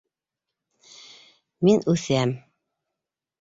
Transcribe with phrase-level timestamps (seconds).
[1.69, 2.35] —Мин үҫәм.